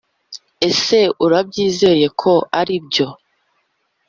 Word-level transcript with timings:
ese 0.69 0.99
urabyizeye 1.25 2.07
ko 2.21 2.33
aribyo? 2.59 3.07